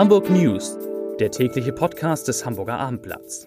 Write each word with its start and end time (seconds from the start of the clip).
Hamburg 0.00 0.30
News, 0.30 0.78
der 1.18 1.30
tägliche 1.30 1.74
Podcast 1.74 2.26
des 2.26 2.46
Hamburger 2.46 2.78
Abendblatts. 2.78 3.46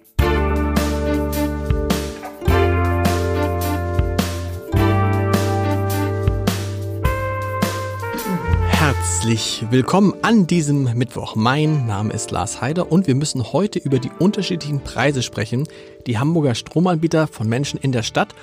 Herzlich 8.68 9.66
willkommen 9.72 10.14
an 10.22 10.46
diesem 10.46 10.96
Mittwoch. 10.96 11.36
Mein 11.36 11.88
Name 11.88 12.14
ist 12.14 12.30
Lars 12.30 12.62
Heider 12.62 12.92
und 12.92 13.08
wir 13.08 13.16
müssen 13.16 13.52
heute 13.52 13.80
über 13.80 13.98
die 13.98 14.12
unterschiedlichen 14.20 14.82
Preise 14.82 15.24
sprechen, 15.24 15.68
die 16.06 16.20
Hamburger 16.20 16.54
Stromanbieter 16.54 17.26
von 17.26 17.50
Menschen 17.50 17.80
in 17.80 17.92
der 17.92 18.04
Stadt 18.04 18.36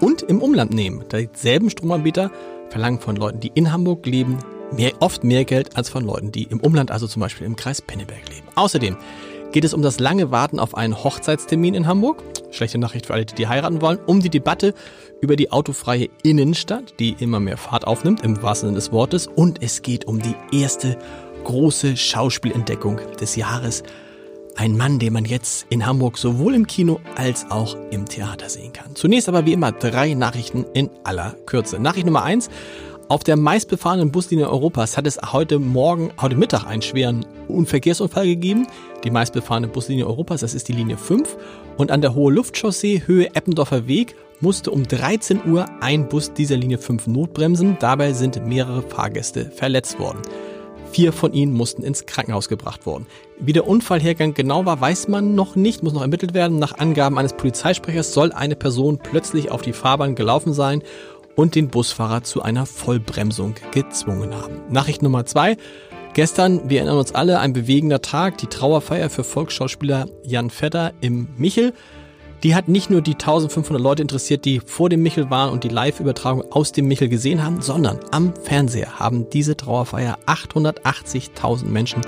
und 0.00 0.22
im 0.22 0.40
Umland 0.40 0.72
nehmen. 0.72 1.02
Dieselben 1.10 1.68
Stromanbieter 1.68 2.30
verlangen 2.68 3.00
von 3.00 3.16
Leuten, 3.16 3.40
die 3.40 3.50
in 3.56 3.72
Hamburg 3.72 4.06
leben, 4.06 4.38
mehr, 4.72 4.92
oft 5.00 5.24
mehr 5.24 5.44
Geld 5.44 5.76
als 5.76 5.88
von 5.88 6.04
Leuten, 6.04 6.32
die 6.32 6.44
im 6.44 6.60
Umland, 6.60 6.90
also 6.90 7.06
zum 7.06 7.20
Beispiel 7.20 7.46
im 7.46 7.56
Kreis 7.56 7.82
Penneberg 7.82 8.28
leben. 8.28 8.48
Außerdem 8.54 8.96
geht 9.52 9.64
es 9.64 9.74
um 9.74 9.82
das 9.82 10.00
lange 10.00 10.30
Warten 10.30 10.58
auf 10.58 10.76
einen 10.76 11.02
Hochzeitstermin 11.02 11.74
in 11.74 11.86
Hamburg. 11.86 12.22
Schlechte 12.50 12.78
Nachricht 12.78 13.06
für 13.06 13.14
alle, 13.14 13.24
die 13.24 13.48
heiraten 13.48 13.80
wollen. 13.80 13.98
Um 14.06 14.20
die 14.20 14.30
Debatte 14.30 14.74
über 15.20 15.36
die 15.36 15.50
autofreie 15.50 16.08
Innenstadt, 16.22 16.94
die 16.98 17.16
immer 17.18 17.40
mehr 17.40 17.56
Fahrt 17.56 17.86
aufnimmt, 17.86 18.22
im 18.22 18.42
wahrsten 18.42 18.68
Sinne 18.68 18.76
des 18.76 18.92
Wortes. 18.92 19.26
Und 19.26 19.62
es 19.62 19.82
geht 19.82 20.06
um 20.06 20.20
die 20.20 20.34
erste 20.52 20.98
große 21.44 21.96
Schauspielentdeckung 21.96 23.00
des 23.20 23.36
Jahres. 23.36 23.82
Ein 24.56 24.76
Mann, 24.76 24.98
den 24.98 25.12
man 25.12 25.26
jetzt 25.26 25.66
in 25.68 25.86
Hamburg 25.86 26.16
sowohl 26.16 26.54
im 26.54 26.66
Kino 26.66 26.98
als 27.14 27.50
auch 27.50 27.76
im 27.90 28.06
Theater 28.06 28.48
sehen 28.48 28.72
kann. 28.72 28.94
Zunächst 28.94 29.28
aber 29.28 29.44
wie 29.44 29.52
immer 29.52 29.70
drei 29.72 30.14
Nachrichten 30.14 30.64
in 30.72 30.90
aller 31.04 31.36
Kürze. 31.44 31.78
Nachricht 31.78 32.06
Nummer 32.06 32.22
eins. 32.22 32.48
Auf 33.08 33.22
der 33.22 33.36
meistbefahrenen 33.36 34.10
Buslinie 34.10 34.50
Europas 34.50 34.96
hat 34.96 35.06
es 35.06 35.20
heute 35.32 35.60
Morgen, 35.60 36.10
heute 36.20 36.34
Mittag 36.34 36.64
einen 36.66 36.82
schweren 36.82 37.24
Unverkehrsunfall 37.46 38.26
gegeben. 38.26 38.66
Die 39.04 39.12
meistbefahrene 39.12 39.68
Buslinie 39.68 40.08
Europas, 40.08 40.40
das 40.40 40.54
ist 40.54 40.66
die 40.66 40.72
Linie 40.72 40.96
5. 40.96 41.36
Und 41.76 41.92
an 41.92 42.00
der 42.00 42.16
Hohe 42.16 42.32
Luftchaussee 42.32 43.02
Höhe 43.06 43.32
Eppendorfer 43.36 43.86
Weg 43.86 44.16
musste 44.40 44.72
um 44.72 44.88
13 44.88 45.48
Uhr 45.48 45.66
ein 45.80 46.08
Bus 46.08 46.32
dieser 46.32 46.56
Linie 46.56 46.78
5 46.78 47.06
notbremsen. 47.06 47.76
Dabei 47.78 48.12
sind 48.12 48.44
mehrere 48.44 48.82
Fahrgäste 48.82 49.52
verletzt 49.52 50.00
worden. 50.00 50.18
Vier 50.90 51.12
von 51.12 51.32
ihnen 51.32 51.52
mussten 51.52 51.82
ins 51.82 52.06
Krankenhaus 52.06 52.48
gebracht 52.48 52.86
worden. 52.86 53.06
Wie 53.38 53.52
der 53.52 53.68
Unfallhergang 53.68 54.34
genau 54.34 54.64
war, 54.64 54.80
weiß 54.80 55.08
man 55.08 55.34
noch 55.34 55.54
nicht, 55.54 55.82
muss 55.82 55.92
noch 55.92 56.00
ermittelt 56.00 56.32
werden. 56.32 56.58
Nach 56.58 56.78
Angaben 56.78 57.18
eines 57.18 57.34
Polizeisprechers 57.34 58.14
soll 58.14 58.32
eine 58.32 58.56
Person 58.56 58.98
plötzlich 58.98 59.50
auf 59.50 59.62
die 59.62 59.74
Fahrbahn 59.74 60.14
gelaufen 60.14 60.54
sein 60.54 60.82
und 61.36 61.54
den 61.54 61.68
Busfahrer 61.68 62.24
zu 62.24 62.42
einer 62.42 62.66
Vollbremsung 62.66 63.54
gezwungen 63.70 64.34
haben. 64.34 64.62
Nachricht 64.68 65.02
Nummer 65.02 65.24
zwei. 65.26 65.56
Gestern, 66.14 66.68
wir 66.68 66.78
erinnern 66.78 66.98
uns 66.98 67.14
alle, 67.14 67.38
ein 67.38 67.52
bewegender 67.52 68.00
Tag, 68.00 68.38
die 68.38 68.46
Trauerfeier 68.46 69.10
für 69.10 69.22
Volksschauspieler 69.22 70.06
Jan 70.24 70.50
Vetter 70.50 70.94
im 71.00 71.28
Michel. 71.36 71.74
Die 72.42 72.54
hat 72.54 72.68
nicht 72.68 72.90
nur 72.90 73.02
die 73.02 73.12
1500 73.12 73.82
Leute 73.82 74.02
interessiert, 74.02 74.44
die 74.44 74.60
vor 74.60 74.88
dem 74.88 75.02
Michel 75.02 75.30
waren 75.30 75.50
und 75.50 75.62
die 75.62 75.68
Live-Übertragung 75.68 76.50
aus 76.52 76.72
dem 76.72 76.88
Michel 76.88 77.08
gesehen 77.08 77.44
haben, 77.44 77.60
sondern 77.60 78.00
am 78.12 78.34
Fernseher 78.34 78.98
haben 78.98 79.28
diese 79.30 79.56
Trauerfeier 79.56 80.18
880.000 80.26 81.66
Menschen 81.66 82.00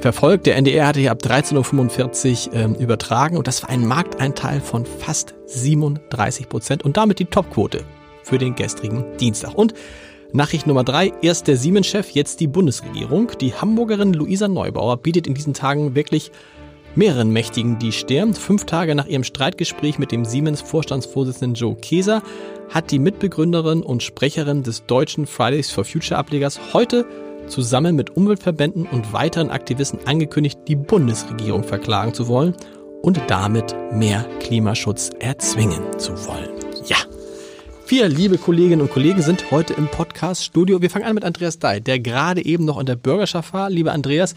verfolgt. 0.00 0.46
Der 0.46 0.56
NDR 0.56 0.88
hatte 0.88 1.00
hier 1.00 1.12
ab 1.12 1.20
13.45 1.22 2.48
Uhr 2.48 2.54
ähm, 2.54 2.74
übertragen 2.74 3.36
und 3.36 3.46
das 3.46 3.62
war 3.62 3.70
ein 3.70 3.86
Markteinteil 3.86 4.60
von 4.60 4.84
fast 4.84 5.34
37 5.46 6.48
Prozent 6.48 6.84
und 6.84 6.96
damit 6.96 7.18
die 7.18 7.26
Topquote 7.26 7.84
für 8.28 8.38
den 8.38 8.54
gestrigen 8.54 9.04
Dienstag. 9.18 9.54
Und 9.54 9.74
Nachricht 10.32 10.66
Nummer 10.66 10.84
drei, 10.84 11.12
erst 11.22 11.48
der 11.48 11.56
Siemens-Chef, 11.56 12.10
jetzt 12.10 12.40
die 12.40 12.48
Bundesregierung. 12.48 13.32
Die 13.40 13.54
Hamburgerin 13.54 14.12
Luisa 14.12 14.46
Neubauer 14.46 14.98
bietet 14.98 15.26
in 15.26 15.34
diesen 15.34 15.54
Tagen 15.54 15.94
wirklich 15.94 16.30
mehreren 16.94 17.30
Mächtigen 17.30 17.78
die 17.78 17.92
Stirn. 17.92 18.34
Fünf 18.34 18.66
Tage 18.66 18.94
nach 18.94 19.06
ihrem 19.06 19.24
Streitgespräch 19.24 19.98
mit 19.98 20.12
dem 20.12 20.26
Siemens-Vorstandsvorsitzenden 20.26 21.54
Joe 21.54 21.76
Keser 21.76 22.22
hat 22.68 22.90
die 22.90 22.98
Mitbegründerin 22.98 23.82
und 23.82 24.02
Sprecherin 24.02 24.62
des 24.62 24.84
deutschen 24.84 25.26
Fridays 25.26 25.70
for 25.70 25.84
Future 25.84 26.18
Ablegers 26.18 26.60
heute 26.74 27.06
zusammen 27.46 27.96
mit 27.96 28.14
Umweltverbänden 28.14 28.86
und 28.86 29.14
weiteren 29.14 29.48
Aktivisten 29.48 30.00
angekündigt, 30.06 30.58
die 30.68 30.76
Bundesregierung 30.76 31.64
verklagen 31.64 32.12
zu 32.12 32.28
wollen 32.28 32.54
und 33.00 33.18
damit 33.28 33.74
mehr 33.92 34.26
Klimaschutz 34.40 35.10
erzwingen 35.20 35.98
zu 35.98 36.12
wollen. 36.26 36.57
Wir, 37.90 38.06
liebe 38.06 38.36
Kolleginnen 38.36 38.82
und 38.82 38.90
Kollegen, 38.90 39.22
sind 39.22 39.50
heute 39.50 39.72
im 39.72 39.88
Podcast-Studio. 39.88 40.82
Wir 40.82 40.90
fangen 40.90 41.06
an 41.06 41.14
mit 41.14 41.24
Andreas 41.24 41.58
Dey, 41.58 41.80
der 41.80 41.98
gerade 41.98 42.44
eben 42.44 42.66
noch 42.66 42.78
in 42.78 42.84
der 42.84 42.96
Bürgerschaft 42.96 43.54
war. 43.54 43.70
Lieber 43.70 43.92
Andreas, 43.92 44.34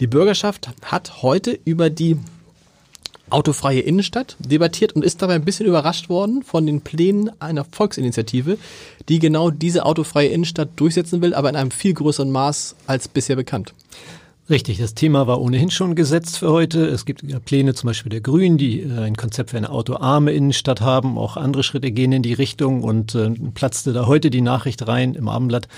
die 0.00 0.08
Bürgerschaft 0.08 0.70
hat 0.82 1.22
heute 1.22 1.56
über 1.64 1.88
die 1.88 2.16
autofreie 3.30 3.78
Innenstadt 3.78 4.34
debattiert 4.40 4.94
und 4.94 5.04
ist 5.04 5.22
dabei 5.22 5.34
ein 5.34 5.44
bisschen 5.44 5.66
überrascht 5.66 6.08
worden 6.08 6.42
von 6.42 6.66
den 6.66 6.80
Plänen 6.80 7.30
einer 7.40 7.64
Volksinitiative, 7.64 8.58
die 9.08 9.20
genau 9.20 9.50
diese 9.50 9.86
autofreie 9.86 10.30
Innenstadt 10.30 10.70
durchsetzen 10.74 11.22
will, 11.22 11.32
aber 11.32 11.48
in 11.48 11.54
einem 11.54 11.70
viel 11.70 11.94
größeren 11.94 12.32
Maß 12.32 12.74
als 12.88 13.06
bisher 13.06 13.36
bekannt. 13.36 13.72
Richtig, 14.50 14.78
das 14.78 14.94
Thema 14.94 15.28
war 15.28 15.40
ohnehin 15.40 15.70
schon 15.70 15.94
gesetzt 15.94 16.38
für 16.38 16.50
heute. 16.50 16.84
Es 16.84 17.04
gibt 17.04 17.22
Pläne 17.44 17.72
zum 17.74 17.86
Beispiel 17.86 18.10
der 18.10 18.20
Grünen, 18.20 18.58
die 18.58 18.80
äh, 18.80 18.98
ein 18.98 19.14
Konzept 19.14 19.50
für 19.50 19.56
eine 19.56 19.70
autoarme 19.70 20.32
Innenstadt 20.32 20.80
haben. 20.80 21.18
Auch 21.18 21.36
andere 21.36 21.62
Schritte 21.62 21.92
gehen 21.92 22.10
in 22.10 22.24
die 22.24 22.32
Richtung 22.32 22.82
und 22.82 23.14
äh, 23.14 23.30
platzte 23.54 23.92
da 23.92 24.06
heute 24.06 24.28
die 24.28 24.40
Nachricht 24.40 24.88
rein 24.88 25.14
im 25.14 25.28
Abendblatt, 25.28 25.68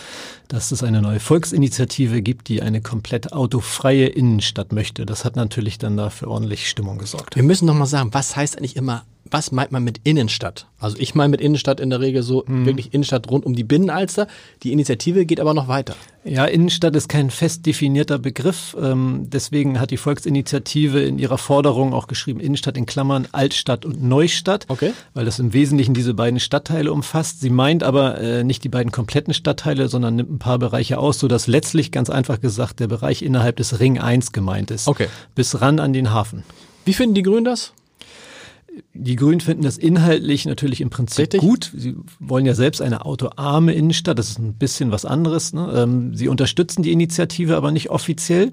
dass 0.49 0.73
es 0.73 0.83
eine 0.83 1.03
neue 1.03 1.21
Volksinitiative 1.21 2.23
gibt, 2.23 2.49
die 2.49 2.63
eine 2.63 2.81
komplett 2.81 3.35
autofreie 3.35 4.07
Innenstadt 4.07 4.73
möchte. 4.73 5.05
Das 5.05 5.27
hat 5.27 5.37
natürlich 5.37 5.77
dann 5.77 5.99
da 5.99 6.09
für 6.09 6.29
ordentlich 6.29 6.67
Stimmung 6.67 6.97
gesorgt. 6.97 7.37
Wir 7.37 7.43
müssen 7.43 7.67
noch 7.67 7.75
mal 7.75 7.85
sagen, 7.85 8.09
was 8.15 8.37
heißt 8.37 8.57
eigentlich 8.57 8.77
immer 8.77 9.05
was 9.33 9.51
meint 9.51 9.73
man 9.73 9.83
mit 9.83 10.01
Innenstadt? 10.05 10.67
Also 10.79 10.97
ich 10.99 11.15
meine 11.15 11.31
mit 11.31 11.41
Innenstadt 11.41 11.81
in 11.81 11.91
der 11.91 12.01
Regel 12.01 12.23
so 12.23 12.45
hm. 12.47 12.67
wirklich 12.67 12.93
Innenstadt 12.93 13.31
rund 13.31 13.47
um 13.47 13.55
die 13.55 13.65
Binnenalster. 13.65 14.27
Die 14.63 14.73
Initiative 14.73 15.25
geht 15.27 15.41
aber 15.41 15.55
noch 15.55 15.69
weiter. 15.69 15.95
Ja, 16.25 16.45
Innenstadt 16.45 16.95
ist 16.95 17.09
kein 17.09 17.31
fest 17.31 17.67
definierter 17.67 18.19
Begriff. 18.19 18.77
Ähm, 18.81 19.27
deswegen 19.29 19.81
hat 19.81 19.91
die 19.91 19.97
Volksinitiative 19.97 21.01
in 21.03 21.19
ihrer 21.19 21.39
Forderung 21.39 21.95
auch 21.95 22.07
geschrieben, 22.07 22.41
Innenstadt 22.41 22.77
in 22.77 22.87
Klammern, 22.87 23.27
Altstadt 23.33 23.85
und 23.85 24.03
Neustadt. 24.03 24.67
Okay. 24.69 24.93
Weil 25.15 25.25
das 25.25 25.39
im 25.39 25.53
Wesentlichen 25.53 25.95
diese 25.95 26.15
beiden 26.15 26.39
Stadtteile 26.39 26.93
umfasst. 26.93 27.41
Sie 27.41 27.51
meint 27.51 27.83
aber 27.83 28.19
äh, 28.21 28.45
nicht 28.45 28.63
die 28.65 28.69
beiden 28.69 28.93
kompletten 28.93 29.35
Stadtteile, 29.35 29.89
sondern 29.89 30.17
nimmt 30.17 30.31
ein 30.31 30.39
paar 30.39 30.59
Bereiche 30.59 30.99
aus, 30.99 31.19
sodass 31.19 31.47
letztlich 31.47 31.91
ganz 31.91 32.11
einfach 32.11 32.41
gesagt 32.41 32.81
der 32.81 32.89
Bereich 32.89 33.23
innerhalb 33.23 33.57
des 33.57 33.81
Ring 33.81 33.99
1 33.99 34.33
gemeint 34.33 34.71
ist. 34.71 34.89
Okay. 34.89 35.09
Bis 35.35 35.61
ran 35.61 35.81
an 35.81 35.93
den 35.93 36.13
Hafen. 36.13 36.45
Wie 36.85 36.93
finden 36.93 37.15
die 37.15 37.23
Grünen 37.23 37.45
das? 37.45 37.73
Die 38.95 39.17
Grünen 39.17 39.41
finden 39.41 39.63
das 39.63 39.77
inhaltlich 39.77 40.47
natürlich 40.47 40.81
im 40.81 40.89
Prinzip 40.91 41.19
Richtig. 41.19 41.41
gut. 41.41 41.73
Sie 41.77 41.95
wollen 42.21 42.47
ja 42.47 42.55
selbst 42.55 42.81
eine 42.81 43.05
autoarme 43.05 43.75
Innenstadt. 43.75 44.19
Das 44.19 44.31
ist 44.31 44.39
ein 44.39 44.55
bisschen 44.55 44.91
was 44.91 45.05
anderes. 45.05 45.53
Ne? 45.53 45.71
Ähm, 45.75 46.15
sie 46.15 46.29
unterstützen 46.29 46.83
die 46.83 46.93
Initiative 46.93 47.57
aber 47.57 47.71
nicht 47.71 47.91
offiziell. 47.91 48.53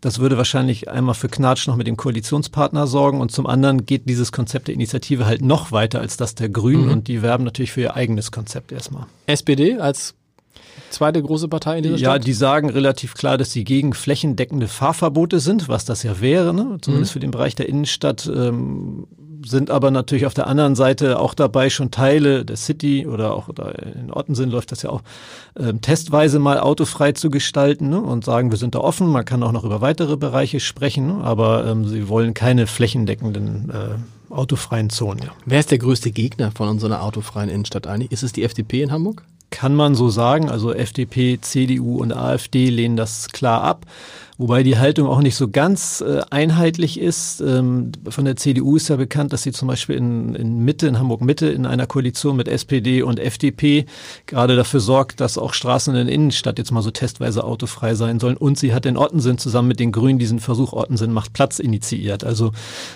Das 0.00 0.18
würde 0.18 0.36
wahrscheinlich 0.36 0.88
einmal 0.88 1.14
für 1.14 1.28
Knatsch 1.28 1.68
noch 1.68 1.76
mit 1.76 1.86
dem 1.86 1.96
Koalitionspartner 1.96 2.86
sorgen 2.86 3.20
und 3.20 3.30
zum 3.30 3.46
anderen 3.46 3.86
geht 3.86 4.08
dieses 4.08 4.32
Konzept 4.32 4.68
der 4.68 4.74
Initiative 4.74 5.26
halt 5.26 5.42
noch 5.42 5.70
weiter 5.72 6.00
als 6.00 6.16
das 6.16 6.34
der 6.34 6.48
Grünen 6.48 6.86
mhm. 6.86 6.92
und 6.92 7.08
die 7.08 7.22
werben 7.22 7.44
natürlich 7.44 7.72
für 7.72 7.82
ihr 7.82 7.94
eigenes 7.94 8.32
Konzept 8.32 8.72
erstmal. 8.72 9.06
SPD 9.26 9.78
als 9.78 10.14
zweite 10.90 11.22
große 11.22 11.48
Partei 11.48 11.78
in 11.78 11.82
dieser 11.82 11.98
Stadt? 11.98 12.12
Ja, 12.14 12.18
die 12.18 12.32
sagen 12.32 12.70
relativ 12.70 13.14
klar, 13.14 13.38
dass 13.38 13.52
sie 13.52 13.64
gegen 13.64 13.92
flächendeckende 13.92 14.68
Fahrverbote 14.68 15.40
sind, 15.40 15.68
was 15.68 15.84
das 15.84 16.02
ja 16.02 16.20
wäre, 16.20 16.54
ne? 16.54 16.78
zumindest 16.80 17.12
mhm. 17.12 17.14
für 17.14 17.20
den 17.20 17.30
Bereich 17.30 17.54
der 17.54 17.68
Innenstadt. 17.68 18.30
Ähm, 18.34 19.06
sind 19.44 19.70
aber 19.70 19.90
natürlich 19.90 20.26
auf 20.26 20.34
der 20.34 20.46
anderen 20.46 20.74
Seite 20.74 21.18
auch 21.18 21.34
dabei, 21.34 21.70
schon 21.70 21.90
Teile 21.90 22.44
der 22.44 22.56
City 22.56 23.06
oder 23.06 23.34
auch 23.34 23.48
oder 23.48 23.74
in 23.94 24.12
Ottensen 24.12 24.50
läuft 24.50 24.72
das 24.72 24.82
ja 24.82 24.90
auch 24.90 25.02
ähm, 25.58 25.80
testweise 25.80 26.38
mal 26.38 26.60
autofrei 26.60 27.12
zu 27.12 27.30
gestalten 27.30 27.88
ne? 27.88 28.00
und 28.00 28.24
sagen, 28.24 28.50
wir 28.50 28.58
sind 28.58 28.74
da 28.74 28.80
offen, 28.80 29.08
man 29.08 29.24
kann 29.24 29.42
auch 29.42 29.52
noch 29.52 29.64
über 29.64 29.80
weitere 29.80 30.16
Bereiche 30.16 30.60
sprechen, 30.60 31.22
aber 31.22 31.66
ähm, 31.66 31.86
sie 31.86 32.08
wollen 32.08 32.34
keine 32.34 32.66
flächendeckenden 32.66 33.70
äh, 33.70 34.32
autofreien 34.32 34.90
Zonen. 34.90 35.22
Ja. 35.24 35.30
Wer 35.44 35.60
ist 35.60 35.70
der 35.70 35.78
größte 35.78 36.10
Gegner 36.10 36.52
von 36.52 36.68
unserer 36.68 37.02
autofreien 37.02 37.48
Innenstadt 37.48 37.86
eigentlich? 37.86 38.12
Ist 38.12 38.22
es 38.22 38.32
die 38.32 38.44
FDP 38.44 38.82
in 38.82 38.92
Hamburg? 38.92 39.24
Kann 39.50 39.74
man 39.74 39.94
so 39.94 40.08
sagen. 40.08 40.48
Also 40.48 40.72
FDP, 40.72 41.40
CDU 41.40 41.98
und 41.98 42.12
AfD 42.12 42.70
lehnen 42.70 42.96
das 42.96 43.28
klar 43.28 43.62
ab. 43.62 43.86
Wobei 44.40 44.62
die 44.62 44.78
Haltung 44.78 45.06
auch 45.06 45.20
nicht 45.20 45.34
so 45.34 45.48
ganz 45.48 46.00
äh, 46.00 46.22
einheitlich 46.30 46.98
ist. 46.98 47.42
Ähm, 47.42 47.92
von 48.08 48.24
der 48.24 48.36
CDU 48.36 48.74
ist 48.74 48.88
ja 48.88 48.96
bekannt, 48.96 49.34
dass 49.34 49.42
sie 49.42 49.52
zum 49.52 49.68
Beispiel 49.68 49.96
in, 49.96 50.34
in 50.34 50.64
Mitte, 50.64 50.86
in 50.86 50.98
Hamburg 50.98 51.20
Mitte, 51.20 51.48
in 51.50 51.66
einer 51.66 51.86
Koalition 51.86 52.36
mit 52.36 52.48
SPD 52.48 53.02
und 53.02 53.20
FDP 53.20 53.84
gerade 54.24 54.56
dafür 54.56 54.80
sorgt, 54.80 55.20
dass 55.20 55.36
auch 55.36 55.52
Straßen 55.52 55.94
in 55.94 56.06
der 56.06 56.14
Innenstadt 56.14 56.56
jetzt 56.56 56.70
mal 56.70 56.80
so 56.80 56.90
testweise 56.90 57.44
autofrei 57.44 57.94
sein 57.94 58.18
sollen. 58.18 58.38
Und 58.38 58.58
sie 58.58 58.72
hat 58.72 58.86
in 58.86 58.96
Ottensen 58.96 59.36
zusammen 59.36 59.68
mit 59.68 59.78
den 59.78 59.92
Grünen 59.92 60.18
diesen 60.18 60.40
Versuch 60.40 60.72
Ottensen 60.72 61.12
macht 61.12 61.34
Platz 61.34 61.58
initiiert. 61.58 62.24
Also 62.24 62.52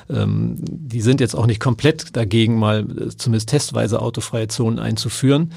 ähm, 0.08 0.56
die 0.60 1.02
sind 1.02 1.20
jetzt 1.20 1.34
auch 1.34 1.44
nicht 1.44 1.60
komplett 1.60 2.16
dagegen, 2.16 2.58
mal 2.58 2.86
äh, 2.88 3.08
zumindest 3.14 3.50
testweise 3.50 4.00
autofreie 4.00 4.48
Zonen 4.48 4.78
einzuführen. 4.78 5.52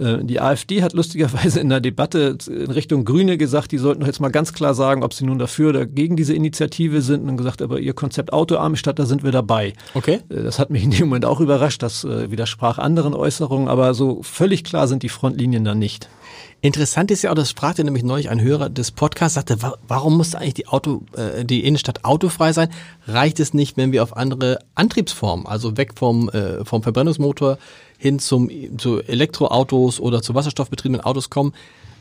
Äh, 0.00 0.24
die 0.24 0.40
AfD 0.40 0.82
hat 0.82 0.94
lustigerweise 0.94 1.60
in 1.60 1.68
der 1.68 1.80
Debatte 1.80 2.38
in 2.48 2.70
Richtung 2.70 3.04
Grüne 3.04 3.36
gesagt, 3.36 3.72
die 3.72 3.78
sollten 3.78 4.00
doch 4.00 4.06
jetzt 4.06 4.20
mal 4.20 4.30
ganz 4.30 4.52
klar 4.52 4.74
sagen, 4.74 5.02
ob 5.02 5.12
sie 5.12 5.24
nun 5.24 5.38
dafür 5.38 5.70
oder 5.70 5.86
gegen 5.86 6.16
diese 6.16 6.34
Initiative 6.34 7.02
sind 7.02 7.28
und 7.28 7.36
gesagt, 7.36 7.62
aber 7.62 7.78
ihr 7.78 7.92
Konzept 7.92 8.32
autoarme 8.32 8.76
Stadt, 8.76 8.98
da 8.98 9.06
sind 9.06 9.22
wir 9.22 9.32
dabei. 9.32 9.74
Okay. 9.94 10.20
Äh, 10.30 10.42
das 10.42 10.58
hat 10.58 10.70
mich 10.70 10.82
in 10.82 10.90
dem 10.90 11.08
Moment 11.08 11.24
auch 11.24 11.40
überrascht, 11.40 11.82
das 11.82 12.04
äh, 12.04 12.30
widersprach 12.30 12.78
anderen 12.78 13.14
Äußerungen, 13.14 13.68
aber 13.68 13.94
so 13.94 14.22
völlig 14.22 14.64
klar 14.64 14.88
sind 14.88 15.02
die 15.02 15.08
Frontlinien 15.08 15.64
da 15.64 15.74
nicht. 15.74 16.08
Interessant 16.62 17.10
ist 17.10 17.22
ja 17.22 17.30
auch, 17.30 17.34
das 17.34 17.52
fragte 17.52 17.82
nämlich 17.84 18.02
neulich 18.02 18.28
ein 18.28 18.40
Hörer 18.40 18.68
des 18.68 18.90
Podcasts, 18.90 19.34
sagte, 19.34 19.56
warum 19.88 20.18
muss 20.18 20.34
eigentlich 20.34 20.54
die 20.54 20.66
Auto, 20.66 21.02
äh, 21.16 21.44
die 21.44 21.64
Innenstadt 21.64 22.04
autofrei 22.04 22.52
sein? 22.52 22.68
Reicht 23.06 23.40
es 23.40 23.54
nicht, 23.54 23.78
wenn 23.78 23.92
wir 23.92 24.02
auf 24.02 24.14
andere 24.16 24.58
Antriebsformen, 24.74 25.46
also 25.46 25.78
weg 25.78 25.92
vom, 25.96 26.28
äh, 26.28 26.64
vom 26.66 26.82
Verbrennungsmotor 26.82 27.56
hin 27.96 28.18
zum, 28.18 28.50
zu 28.76 29.00
Elektroautos 29.00 30.00
oder 30.00 30.20
zu 30.20 30.34
wasserstoffbetriebenen 30.34 31.00
Autos 31.00 31.30
kommen? 31.30 31.54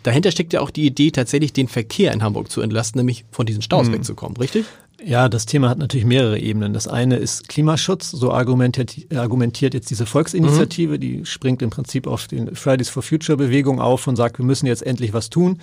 Dahinter 0.03 0.31
steckt 0.31 0.51
ja 0.51 0.59
auch 0.59 0.71
die 0.71 0.85
Idee, 0.85 1.11
tatsächlich 1.11 1.53
den 1.53 1.69
Verkehr 1.69 2.11
in 2.11 2.21
Hamburg 2.21 2.51
zu 2.51 2.61
entlasten, 2.61 2.99
nämlich 2.99 3.25
von 3.31 3.45
diesen 3.45 3.61
Staus 3.61 3.87
mhm. 3.87 3.93
wegzukommen, 3.93 4.35
richtig? 4.37 4.65
Ja, 5.03 5.29
das 5.29 5.45
Thema 5.45 5.69
hat 5.69 5.77
natürlich 5.77 6.05
mehrere 6.05 6.39
Ebenen. 6.39 6.73
Das 6.73 6.87
eine 6.87 7.15
ist 7.15 7.47
Klimaschutz. 7.47 8.11
So 8.11 8.31
argumentiert, 8.31 8.95
argumentiert 9.15 9.73
jetzt 9.73 9.89
diese 9.89 10.05
Volksinitiative, 10.05 10.95
mhm. 10.95 10.99
die 10.99 11.25
springt 11.25 11.61
im 11.61 11.69
Prinzip 11.69 12.07
auf 12.07 12.27
den 12.27 12.55
Fridays 12.55 12.89
for 12.89 13.01
Future 13.03 13.37
Bewegung 13.37 13.79
auf 13.79 14.07
und 14.07 14.15
sagt, 14.15 14.39
wir 14.39 14.45
müssen 14.45 14.65
jetzt 14.65 14.85
endlich 14.85 15.13
was 15.13 15.29
tun. 15.29 15.59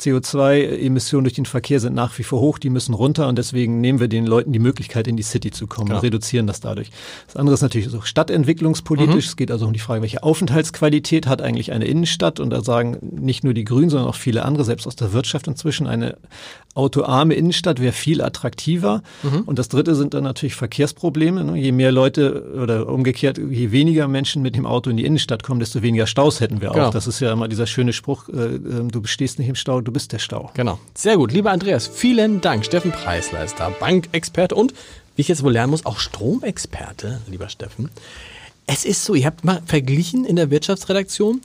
CO2-Emissionen 0.00 1.24
durch 1.24 1.34
den 1.34 1.46
Verkehr 1.46 1.78
sind 1.80 1.94
nach 1.94 2.18
wie 2.18 2.24
vor 2.24 2.40
hoch, 2.40 2.58
die 2.58 2.70
müssen 2.70 2.94
runter 2.94 3.28
und 3.28 3.38
deswegen 3.38 3.80
nehmen 3.80 4.00
wir 4.00 4.08
den 4.08 4.26
Leuten 4.26 4.52
die 4.52 4.58
Möglichkeit, 4.58 5.06
in 5.06 5.16
die 5.16 5.22
City 5.22 5.50
zu 5.50 5.66
kommen 5.66 5.90
ja. 5.90 5.96
und 5.96 6.02
reduzieren 6.02 6.46
das 6.46 6.60
dadurch. 6.60 6.90
Das 7.26 7.36
andere 7.36 7.54
ist 7.54 7.62
natürlich 7.62 7.88
so 7.88 8.00
stadtentwicklungspolitisch. 8.00 9.14
Mhm. 9.14 9.18
Es 9.18 9.36
geht 9.36 9.50
also 9.50 9.66
um 9.66 9.72
die 9.72 9.78
Frage, 9.78 10.02
welche 10.02 10.22
Aufenthaltsqualität 10.22 11.26
hat 11.26 11.42
eigentlich 11.42 11.72
eine 11.72 11.84
Innenstadt 11.84 12.40
und 12.40 12.50
da 12.50 12.62
sagen 12.62 12.98
nicht 13.00 13.44
nur 13.44 13.54
die 13.54 13.64
Grünen, 13.64 13.90
sondern 13.90 14.08
auch 14.08 14.16
viele 14.16 14.44
andere, 14.44 14.64
selbst 14.64 14.86
aus 14.86 14.96
der 14.96 15.12
Wirtschaft 15.12 15.46
inzwischen, 15.46 15.86
eine 15.86 16.16
autoarme 16.74 17.34
Innenstadt 17.34 17.80
wäre 17.80 17.92
viel 17.92 18.20
attraktiver. 18.20 19.02
Mhm. 19.22 19.42
Und 19.42 19.58
das 19.58 19.68
dritte 19.68 19.94
sind 19.94 20.14
dann 20.14 20.24
natürlich 20.24 20.54
Verkehrsprobleme. 20.56 21.44
Ne? 21.44 21.56
Je 21.56 21.72
mehr 21.72 21.92
Leute 21.92 22.52
oder 22.60 22.88
umgekehrt, 22.88 23.38
je 23.38 23.70
weniger 23.70 24.08
Menschen 24.08 24.42
mit 24.42 24.56
dem 24.56 24.66
Auto 24.66 24.90
in 24.90 24.96
die 24.96 25.04
Innenstadt 25.04 25.42
kommen, 25.42 25.60
desto 25.60 25.82
weniger 25.82 26.06
Staus 26.06 26.40
hätten 26.40 26.60
wir 26.60 26.72
auch. 26.72 26.74
Genau. 26.74 26.90
Das 26.90 27.06
ist 27.06 27.20
ja 27.20 27.32
immer 27.32 27.48
dieser 27.48 27.66
schöne 27.66 27.92
Spruch, 27.92 28.28
äh, 28.28 28.56
äh, 28.56 28.88
du 28.90 29.04
stehst 29.04 29.38
nicht 29.38 29.48
im 29.48 29.54
Stau, 29.54 29.80
du 29.84 29.92
bist 29.92 30.12
der 30.12 30.18
Stau. 30.18 30.50
Genau. 30.54 30.78
Sehr 30.94 31.16
gut. 31.16 31.32
Lieber 31.32 31.50
Andreas, 31.50 31.86
vielen 31.86 32.40
Dank. 32.40 32.64
Steffen 32.64 32.92
Preisler 32.92 33.44
ist 33.44 33.60
da, 33.60 33.68
Bankexperte 33.68 34.54
und, 34.54 34.72
wie 35.16 35.22
ich 35.22 35.28
jetzt 35.28 35.42
wohl 35.42 35.52
lernen 35.52 35.70
muss, 35.70 35.86
auch 35.86 35.98
Stromexperte, 35.98 37.20
lieber 37.28 37.48
Steffen. 37.48 37.90
Es 38.66 38.84
ist 38.84 39.04
so, 39.04 39.14
ihr 39.14 39.26
habt 39.26 39.44
mal 39.44 39.62
verglichen 39.66 40.24
in 40.24 40.36
der 40.36 40.50
Wirtschaftsredaktion, 40.50 41.42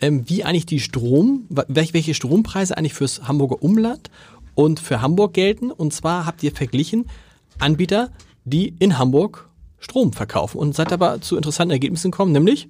ähm, 0.00 0.24
wie 0.28 0.44
eigentlich 0.44 0.66
die 0.66 0.80
Strom, 0.80 1.46
welche 1.48 2.14
Strompreise 2.14 2.76
eigentlich 2.76 2.94
fürs 2.94 3.28
Hamburger 3.28 3.62
Umland 3.62 4.10
und 4.54 4.80
für 4.80 5.00
Hamburg 5.02 5.34
gelten. 5.34 5.70
Und 5.70 5.92
zwar 5.92 6.26
habt 6.26 6.42
ihr 6.42 6.52
verglichen 6.52 7.06
Anbieter, 7.58 8.10
die 8.44 8.74
in 8.78 8.98
Hamburg 8.98 9.48
Strom 9.78 10.12
verkaufen 10.12 10.58
und 10.58 10.74
seid 10.74 10.92
aber 10.92 11.20
zu 11.20 11.36
interessanten 11.36 11.72
Ergebnissen 11.72 12.10
gekommen, 12.10 12.32
nämlich 12.32 12.68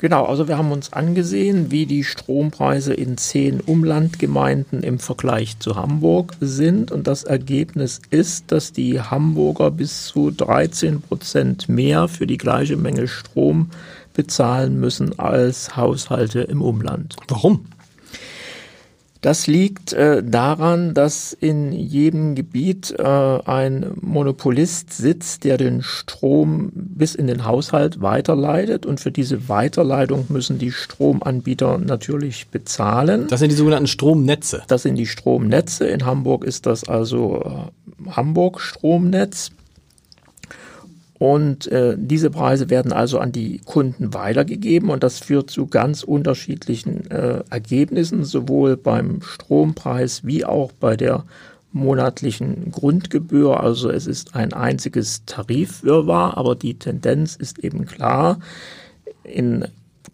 Genau, 0.00 0.26
also 0.26 0.46
wir 0.46 0.56
haben 0.56 0.70
uns 0.70 0.92
angesehen, 0.92 1.72
wie 1.72 1.84
die 1.84 2.04
Strompreise 2.04 2.94
in 2.94 3.16
zehn 3.16 3.60
Umlandgemeinden 3.60 4.84
im 4.84 5.00
Vergleich 5.00 5.58
zu 5.58 5.74
Hamburg 5.74 6.36
sind. 6.40 6.92
Und 6.92 7.08
das 7.08 7.24
Ergebnis 7.24 8.00
ist, 8.10 8.52
dass 8.52 8.72
die 8.72 9.00
Hamburger 9.00 9.72
bis 9.72 10.06
zu 10.06 10.30
13 10.30 11.02
Prozent 11.02 11.68
mehr 11.68 12.06
für 12.06 12.28
die 12.28 12.38
gleiche 12.38 12.76
Menge 12.76 13.08
Strom 13.08 13.70
bezahlen 14.14 14.78
müssen 14.78 15.18
als 15.18 15.76
Haushalte 15.76 16.42
im 16.42 16.62
Umland. 16.62 17.16
Warum? 17.26 17.66
Das 19.20 19.48
liegt 19.48 19.92
äh, 19.92 20.22
daran, 20.22 20.94
dass 20.94 21.32
in 21.32 21.72
jedem 21.72 22.36
Gebiet 22.36 22.94
äh, 22.96 23.02
ein 23.02 23.90
Monopolist 24.00 24.92
sitzt, 24.92 25.44
der 25.44 25.56
den 25.56 25.82
Strom 25.82 26.70
bis 26.74 27.16
in 27.16 27.26
den 27.26 27.44
Haushalt 27.44 28.00
weiterleitet. 28.00 28.86
Und 28.86 29.00
für 29.00 29.10
diese 29.10 29.48
Weiterleitung 29.48 30.26
müssen 30.28 30.58
die 30.58 30.70
Stromanbieter 30.70 31.78
natürlich 31.78 32.48
bezahlen. 32.48 33.26
Das 33.28 33.40
sind 33.40 33.50
die 33.50 33.56
sogenannten 33.56 33.88
Stromnetze. 33.88 34.62
Das 34.68 34.82
sind 34.82 34.94
die 34.94 35.06
Stromnetze. 35.06 35.86
In 35.88 36.06
Hamburg 36.06 36.44
ist 36.44 36.66
das 36.66 36.88
also 36.88 37.42
äh, 37.44 38.10
Hamburg 38.10 38.60
Stromnetz. 38.60 39.50
Und 41.18 41.66
äh, 41.66 41.96
diese 41.98 42.30
Preise 42.30 42.70
werden 42.70 42.92
also 42.92 43.18
an 43.18 43.32
die 43.32 43.60
Kunden 43.64 44.14
weitergegeben 44.14 44.90
und 44.90 45.02
das 45.02 45.18
führt 45.18 45.50
zu 45.50 45.66
ganz 45.66 46.04
unterschiedlichen 46.04 47.10
äh, 47.10 47.42
Ergebnissen, 47.50 48.24
sowohl 48.24 48.76
beim 48.76 49.20
Strompreis 49.22 50.24
wie 50.24 50.44
auch 50.44 50.70
bei 50.72 50.96
der 50.96 51.24
monatlichen 51.72 52.70
Grundgebühr. 52.70 53.60
Also 53.60 53.90
es 53.90 54.06
ist 54.06 54.34
ein 54.36 54.52
einziges 54.52 55.24
Tarifwirrwarr, 55.26 56.36
aber 56.36 56.54
die 56.54 56.78
Tendenz 56.78 57.34
ist 57.34 57.58
eben 57.58 57.84
klar. 57.84 58.38
In 59.24 59.66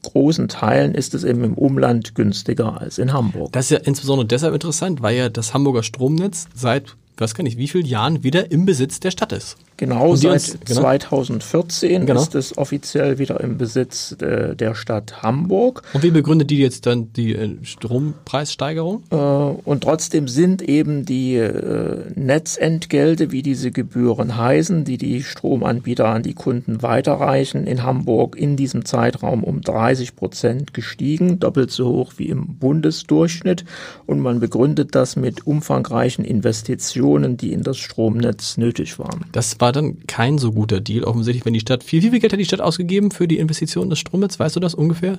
großen 0.02 0.48
Teilen 0.48 0.94
ist 0.94 1.14
es 1.14 1.24
eben 1.24 1.44
im 1.44 1.54
Umland 1.54 2.14
günstiger 2.14 2.80
als 2.80 2.98
in 2.98 3.12
Hamburg. 3.12 3.52
Das 3.52 3.66
ist 3.66 3.70
ja 3.70 3.78
insbesondere 3.78 4.26
deshalb 4.26 4.54
interessant, 4.54 5.02
weil 5.02 5.16
ja 5.16 5.28
das 5.28 5.54
Hamburger 5.54 5.82
Stromnetz 5.82 6.46
seit, 6.54 6.96
weiß 7.19 7.34
gar 7.34 7.44
nicht, 7.44 7.58
wie 7.58 7.69
vielen 7.69 7.87
Jahren 7.87 8.25
wieder 8.25 8.50
im 8.50 8.66
Besitz 8.66 8.99
der 9.00 9.11
Stadt 9.11 9.32
ist. 9.32 9.56
Genau, 9.76 10.14
seit 10.14 10.32
uns, 10.32 10.58
genau. 10.64 10.81
2014 10.81 12.06
genau. 12.06 12.20
ist 12.20 12.34
es 12.34 12.56
offiziell 12.56 13.19
wieder 13.19 13.40
im 13.40 13.58
Besitz 13.58 14.16
äh, 14.20 14.55
der 14.55 14.75
Stadt 14.75 15.22
Hamburg. 15.22 15.82
Und 15.93 16.02
wie 16.02 16.11
begründet 16.11 16.50
die 16.50 16.58
jetzt 16.58 16.87
dann 16.87 17.12
die 17.12 17.34
äh, 17.34 17.56
Strompreissteigerung? 17.62 19.02
Äh, 19.11 19.16
und 19.16 19.82
trotzdem 19.82 20.28
sind 20.28 20.62
eben 20.62 21.05
die 21.05 21.34
äh, 21.37 22.05
Netzentgelte, 22.14 23.32
wie 23.32 23.43
diese 23.43 23.70
Gebühren 23.72 24.37
heißen, 24.37 24.84
die 24.84 24.99
die 24.99 25.22
Stromanbieter 25.22 26.06
an 26.06 26.22
die 26.22 26.34
Kunden 26.34 26.82
weiterreichen, 26.82 27.67
in 27.67 27.82
Hamburg 27.82 28.37
in 28.37 28.56
diesem 28.56 28.84
Zeitraum 28.84 29.43
um 29.43 29.60
30 29.60 30.14
Prozent 30.14 30.75
gestiegen, 30.75 31.40
doppelt 31.40 31.72
so 31.72 31.88
hoch 31.88 32.12
wie 32.17 32.28
im 32.28 32.58
Bundesdurchschnitt. 32.58 33.64
Und 34.06 34.20
man 34.20 34.38
begründet 34.38 34.94
das 34.94 35.17
mit 35.17 35.46
umfangreichen 35.46 36.25
Investitionen, 36.25 37.03
die 37.04 37.52
in 37.52 37.62
das 37.62 37.76
Stromnetz 37.78 38.56
nötig 38.56 38.98
waren. 38.98 39.24
Das 39.32 39.60
war 39.60 39.72
dann 39.72 39.98
kein 40.06 40.38
so 40.38 40.52
guter 40.52 40.80
Deal, 40.80 41.04
offensichtlich, 41.04 41.44
wenn 41.44 41.52
die 41.54 41.60
Stadt, 41.60 41.84
viel, 41.84 42.02
wie 42.02 42.10
viel 42.10 42.20
Geld 42.20 42.32
hat 42.32 42.40
die 42.40 42.44
Stadt 42.44 42.60
ausgegeben 42.60 43.10
für 43.10 43.28
die 43.28 43.38
Investition 43.38 43.90
des 43.90 43.98
Stromnetz? 43.98 44.38
Weißt 44.40 44.56
du 44.56 44.60
das 44.60 44.74
ungefähr? 44.74 45.18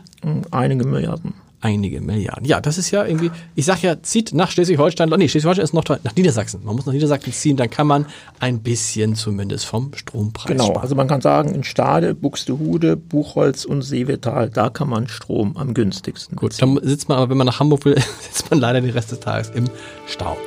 Einige 0.52 0.86
Milliarden. 0.88 1.34
Einige 1.62 2.00
Milliarden. 2.02 2.46
Ja, 2.46 2.62
das 2.62 2.78
ist 2.78 2.92
ja 2.92 3.06
irgendwie, 3.06 3.32
ich 3.56 3.66
sag 3.66 3.82
ja, 3.82 4.02
zieht 4.04 4.34
nach 4.34 4.52
Schleswig-Holstein, 4.52 5.10
nee, 5.18 5.28
Schleswig-Holstein 5.28 5.64
ist 5.64 5.74
noch 5.74 5.84
toll, 5.84 6.00
nach 6.04 6.16
Niedersachsen. 6.16 6.62
Man 6.64 6.76
muss 6.76 6.86
nach 6.86 6.94
Niedersachsen 6.94 7.34
ziehen, 7.34 7.58
dann 7.58 7.70
kann 7.72 7.88
man 7.88 8.06
ein 8.40 8.60
bisschen 8.60 9.16
zumindest 9.16 9.66
vom 9.66 9.92
Strompreis 9.96 10.46
Genau, 10.48 10.66
sparen. 10.66 10.82
also 10.82 10.96
man 10.96 11.08
kann 11.08 11.22
sagen, 11.22 11.56
in 11.56 11.64
Stade, 11.64 12.14
Buxtehude, 12.14 12.98
Buchholz 12.98 13.66
und 13.66 13.82
Seevetal, 13.82 14.50
da 14.50 14.70
kann 14.70 14.90
man 14.90 15.08
Strom 15.08 15.58
am 15.58 15.74
günstigsten 15.74 16.36
Gut, 16.36 16.52
beziehen. 16.52 16.76
dann 16.76 16.88
sitzt 16.88 17.10
man 17.10 17.18
aber, 17.18 17.30
wenn 17.32 17.38
man 17.38 17.48
nach 17.48 17.60
Hamburg 17.60 17.86
will, 17.86 17.96
sitzt 18.22 18.52
man 18.52 18.60
leider 18.60 18.82
den 18.82 18.92
Rest 18.92 19.12
des 19.12 19.22
Tages 19.22 19.50
im 19.56 19.66
Stau. 20.08 20.38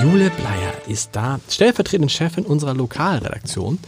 Jule 0.00 0.30
Bleier 0.30 0.74
ist 0.86 1.10
da, 1.12 1.40
stellvertretende 1.50 2.08
Chefin 2.08 2.46
unserer 2.46 2.72
Lokalredaktion. 2.72 3.80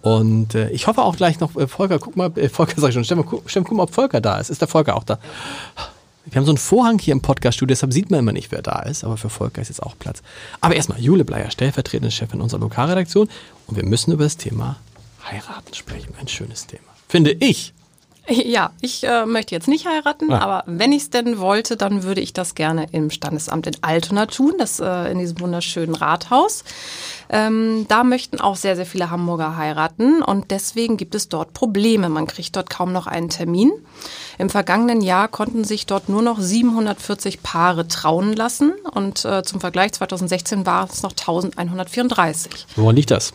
Und 0.00 0.54
äh, 0.54 0.70
ich 0.70 0.86
hoffe 0.86 1.02
auch 1.02 1.16
gleich 1.16 1.40
noch, 1.40 1.56
äh, 1.56 1.66
Volker, 1.66 1.98
guck 1.98 2.14
mal, 2.14 2.30
äh, 2.36 2.48
Volker 2.48 2.80
sag 2.80 2.88
ich 2.90 2.94
schon, 2.94 3.04
Steffen, 3.04 3.26
guck, 3.26 3.42
guck 3.52 3.72
mal, 3.72 3.82
ob 3.82 3.92
Volker 3.92 4.20
da 4.20 4.38
ist. 4.38 4.48
Ist 4.48 4.60
der 4.60 4.68
Volker 4.68 4.94
auch 4.96 5.02
da? 5.02 5.18
Wir 6.26 6.36
haben 6.36 6.44
so 6.44 6.52
einen 6.52 6.58
Vorhang 6.58 7.00
hier 7.00 7.12
im 7.12 7.20
Podcaststudio, 7.20 7.72
deshalb 7.72 7.92
sieht 7.92 8.12
man 8.12 8.20
immer 8.20 8.32
nicht, 8.32 8.52
wer 8.52 8.62
da 8.62 8.82
ist, 8.82 9.02
aber 9.02 9.16
für 9.16 9.28
Volker 9.28 9.60
ist 9.60 9.68
jetzt 9.68 9.82
auch 9.82 9.98
Platz. 9.98 10.22
Aber 10.60 10.76
erstmal, 10.76 11.00
Jule 11.00 11.24
Bleier, 11.24 11.50
stellvertretende 11.50 12.12
Chefin 12.12 12.40
unserer 12.40 12.60
Lokalredaktion. 12.60 13.28
Und 13.66 13.76
wir 13.76 13.84
müssen 13.84 14.12
über 14.12 14.22
das 14.22 14.36
Thema 14.36 14.76
heiraten 15.28 15.74
sprechen. 15.74 16.14
Ein 16.20 16.28
schönes 16.28 16.68
Thema. 16.68 16.82
Finde 17.08 17.32
ich. 17.32 17.74
Ja, 18.28 18.70
ich 18.80 19.04
äh, 19.04 19.24
möchte 19.24 19.54
jetzt 19.54 19.68
nicht 19.68 19.86
heiraten, 19.86 20.32
ah. 20.32 20.40
aber 20.40 20.64
wenn 20.66 20.92
ich 20.92 21.02
es 21.02 21.10
denn 21.10 21.38
wollte, 21.38 21.76
dann 21.76 22.02
würde 22.02 22.20
ich 22.20 22.32
das 22.32 22.54
gerne 22.54 22.86
im 22.90 23.10
Standesamt 23.10 23.66
in 23.68 23.76
Altona 23.82 24.26
tun, 24.26 24.54
das 24.58 24.80
äh, 24.80 25.12
in 25.12 25.18
diesem 25.18 25.40
wunderschönen 25.40 25.94
Rathaus. 25.94 26.64
Ähm, 27.28 27.86
da 27.88 28.04
möchten 28.04 28.40
auch 28.40 28.56
sehr, 28.56 28.76
sehr 28.76 28.86
viele 28.86 29.10
Hamburger 29.10 29.56
heiraten 29.56 30.22
und 30.22 30.50
deswegen 30.50 30.96
gibt 30.96 31.14
es 31.14 31.28
dort 31.28 31.52
Probleme. 31.54 32.08
Man 32.08 32.26
kriegt 32.26 32.54
dort 32.54 32.70
kaum 32.70 32.92
noch 32.92 33.06
einen 33.06 33.28
Termin. 33.28 33.72
Im 34.38 34.50
vergangenen 34.50 35.00
Jahr 35.00 35.28
konnten 35.28 35.64
sich 35.64 35.86
dort 35.86 36.08
nur 36.08 36.22
noch 36.22 36.40
740 36.40 37.42
Paare 37.42 37.88
trauen 37.88 38.32
lassen 38.32 38.74
und 38.92 39.24
äh, 39.24 39.42
zum 39.42 39.60
Vergleich 39.60 39.92
2016 39.92 40.66
war 40.66 40.88
es 40.88 41.02
noch 41.02 41.12
1134. 41.12 42.66
Woran 42.76 42.96
liegt 42.96 43.10
das? 43.10 43.32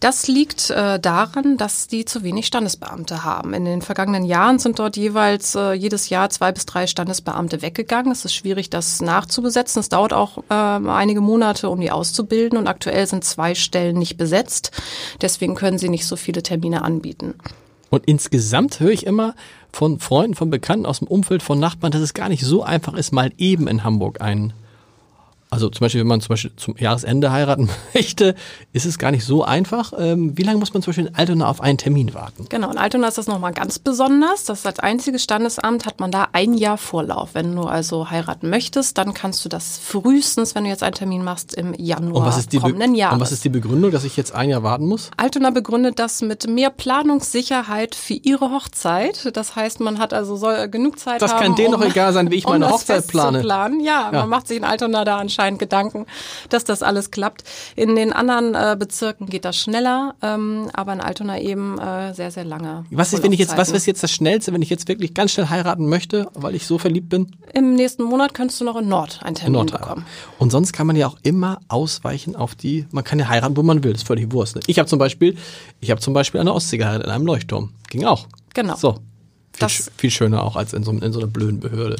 Das 0.00 0.26
liegt 0.26 0.70
äh, 0.70 0.98
daran, 0.98 1.56
dass 1.56 1.88
die 1.88 2.04
zu 2.04 2.22
wenig 2.22 2.46
Standesbeamte 2.46 3.24
haben. 3.24 3.52
In 3.52 3.64
den 3.64 3.82
vergangenen 3.82 4.24
Jahren 4.24 4.33
sind 4.58 4.78
dort 4.78 4.96
jeweils 4.96 5.54
äh, 5.54 5.72
jedes 5.72 6.08
Jahr 6.08 6.28
zwei 6.30 6.52
bis 6.52 6.66
drei 6.66 6.86
Standesbeamte 6.86 7.62
weggegangen. 7.62 8.12
Es 8.12 8.24
ist 8.24 8.34
schwierig, 8.34 8.68
das 8.68 9.00
nachzubesetzen. 9.00 9.80
Es 9.80 9.88
dauert 9.88 10.12
auch 10.12 10.38
äh, 10.50 10.54
einige 10.54 11.20
Monate, 11.20 11.70
um 11.70 11.80
die 11.80 11.90
auszubilden 11.90 12.58
und 12.58 12.66
aktuell 12.66 13.06
sind 13.06 13.24
zwei 13.24 13.54
Stellen 13.54 13.96
nicht 13.96 14.16
besetzt. 14.16 14.72
Deswegen 15.20 15.54
können 15.54 15.78
sie 15.78 15.88
nicht 15.88 16.06
so 16.06 16.16
viele 16.16 16.42
Termine 16.42 16.82
anbieten. 16.82 17.34
Und 17.90 18.06
insgesamt 18.06 18.80
höre 18.80 18.90
ich 18.90 19.06
immer 19.06 19.34
von 19.72 20.00
Freunden, 20.00 20.34
von 20.34 20.50
Bekannten 20.50 20.86
aus 20.86 20.98
dem 20.98 21.08
Umfeld, 21.08 21.42
von 21.42 21.60
Nachbarn, 21.60 21.92
dass 21.92 22.02
es 22.02 22.14
gar 22.14 22.28
nicht 22.28 22.44
so 22.44 22.62
einfach 22.62 22.94
ist, 22.94 23.12
mal 23.12 23.30
eben 23.38 23.68
in 23.68 23.84
Hamburg 23.84 24.20
einen 24.20 24.52
also 25.54 25.68
zum 25.68 25.84
Beispiel, 25.84 26.00
wenn 26.00 26.08
man 26.08 26.20
zum 26.20 26.30
Beispiel 26.30 26.52
zum 26.56 26.76
Jahresende 26.76 27.32
heiraten 27.32 27.70
möchte, 27.94 28.34
ist 28.72 28.84
es 28.84 28.98
gar 28.98 29.10
nicht 29.10 29.24
so 29.24 29.44
einfach. 29.44 29.92
Ähm, 29.96 30.36
wie 30.36 30.42
lange 30.42 30.58
muss 30.58 30.74
man 30.74 30.82
zum 30.82 30.90
Beispiel 30.90 31.06
in 31.06 31.14
Altona 31.14 31.48
auf 31.48 31.60
einen 31.60 31.78
Termin 31.78 32.12
warten? 32.12 32.46
Genau, 32.48 32.70
in 32.70 32.78
Altona 32.78 33.08
ist 33.08 33.18
das 33.18 33.26
nochmal 33.26 33.52
ganz 33.52 33.78
besonders. 33.78 34.44
Das 34.44 34.60
ist 34.60 34.66
als 34.66 34.80
einziges 34.80 35.22
Standesamt 35.22 35.86
hat 35.86 36.00
man 36.00 36.10
da 36.10 36.28
ein 36.32 36.54
Jahr 36.54 36.76
Vorlauf. 36.76 37.30
Wenn 37.34 37.54
du 37.54 37.62
also 37.62 38.10
heiraten 38.10 38.50
möchtest, 38.50 38.98
dann 38.98 39.14
kannst 39.14 39.44
du 39.44 39.48
das 39.48 39.78
frühestens, 39.78 40.54
wenn 40.54 40.64
du 40.64 40.70
jetzt 40.70 40.82
einen 40.82 40.94
Termin 40.94 41.24
machst, 41.24 41.54
im 41.54 41.74
Januar 41.74 42.22
und 42.22 42.26
was 42.26 42.38
ist 42.38 42.52
die 42.52 42.58
kommenden 42.58 42.94
Jahres. 42.94 43.14
Und 43.14 43.20
was 43.20 43.32
ist 43.32 43.44
die 43.44 43.48
Begründung, 43.48 43.90
dass 43.90 44.04
ich 44.04 44.16
jetzt 44.16 44.34
ein 44.34 44.50
Jahr 44.50 44.62
warten 44.62 44.86
muss? 44.86 45.10
Altona 45.16 45.50
begründet 45.50 45.98
das 45.98 46.20
mit 46.20 46.48
mehr 46.48 46.70
Planungssicherheit 46.70 47.94
für 47.94 48.14
ihre 48.14 48.50
Hochzeit. 48.50 49.30
Das 49.36 49.56
heißt, 49.56 49.80
man 49.80 49.98
hat 49.98 50.12
also 50.12 50.36
soll 50.36 50.68
genug 50.68 50.98
Zeit 50.98 51.22
das 51.22 51.32
haben. 51.32 51.38
Das 51.38 51.46
kann 51.46 51.56
denen 51.56 51.74
um, 51.74 51.80
noch 51.80 51.86
egal 51.86 52.12
sein, 52.12 52.30
wie 52.30 52.36
ich 52.36 52.44
um 52.46 52.52
meine 52.52 52.70
Hochzeit 52.70 53.06
plane. 53.06 53.42
Ja, 53.82 54.10
ja, 54.10 54.10
man 54.12 54.28
macht 54.28 54.48
sich 54.48 54.56
in 54.56 54.64
Altona 54.64 55.04
da 55.04 55.18
anscheinend 55.18 55.43
anscheinend 55.44 55.58
Gedanken, 55.58 56.06
dass 56.48 56.64
das 56.64 56.82
alles 56.82 57.10
klappt. 57.10 57.44
In 57.76 57.96
den 57.96 58.12
anderen 58.12 58.54
äh, 58.54 58.76
Bezirken 58.78 59.26
geht 59.26 59.44
das 59.44 59.56
schneller, 59.56 60.14
ähm, 60.22 60.70
aber 60.72 60.92
in 60.94 61.00
Altona 61.00 61.38
eben 61.38 61.78
äh, 61.78 62.14
sehr, 62.14 62.30
sehr 62.30 62.44
lange. 62.44 62.86
Was 62.90 63.12
ist, 63.12 63.22
wenn 63.22 63.32
ich 63.32 63.38
jetzt, 63.38 63.56
was 63.56 63.70
ist 63.70 63.86
jetzt 63.86 64.02
das 64.02 64.10
Schnellste, 64.10 64.52
wenn 64.52 64.62
ich 64.62 64.70
jetzt 64.70 64.88
wirklich 64.88 65.12
ganz 65.14 65.32
schnell 65.32 65.50
heiraten 65.50 65.86
möchte, 65.86 66.28
weil 66.34 66.54
ich 66.54 66.66
so 66.66 66.78
verliebt 66.78 67.10
bin? 67.10 67.36
Im 67.52 67.74
nächsten 67.74 68.04
Monat 68.04 68.32
könntest 68.34 68.60
du 68.60 68.64
noch 68.64 68.76
in 68.76 68.88
Nord 68.88 69.20
einen 69.22 69.34
Termin 69.34 69.52
Nord 69.52 69.72
bekommen. 69.72 70.06
Und 70.38 70.50
sonst 70.50 70.72
kann 70.72 70.86
man 70.86 70.96
ja 70.96 71.06
auch 71.06 71.18
immer 71.22 71.60
ausweichen 71.68 72.36
auf 72.36 72.54
die, 72.54 72.86
man 72.90 73.04
kann 73.04 73.18
ja 73.18 73.28
heiraten, 73.28 73.56
wo 73.56 73.62
man 73.62 73.84
will, 73.84 73.92
das 73.92 74.02
ist 74.02 74.06
völlig 74.06 74.32
Wurst. 74.32 74.56
Ne? 74.56 74.62
Ich 74.66 74.78
habe 74.78 74.88
zum 74.88 74.98
Beispiel, 74.98 75.36
ich 75.80 75.90
habe 75.90 76.00
zum 76.00 76.14
Beispiel 76.14 76.40
eine 76.40 76.52
Ostsee 76.52 76.78
geheiratet 76.78 77.06
in 77.06 77.12
einem 77.12 77.26
Leuchtturm. 77.26 77.70
Ging 77.90 78.04
auch. 78.04 78.26
Genau. 78.54 78.76
So. 78.76 78.98
Viel, 79.52 79.68
sch 79.68 79.82
viel 79.96 80.10
schöner 80.10 80.42
auch 80.42 80.56
als 80.56 80.72
in 80.72 80.82
so, 80.82 80.90
in 80.90 81.12
so 81.12 81.20
einer 81.20 81.28
blöden 81.28 81.60
Behörde. 81.60 81.96